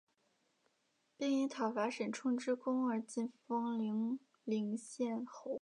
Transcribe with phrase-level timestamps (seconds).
[1.15, 5.49] 并以讨伐沈充之功而进封零陵县侯。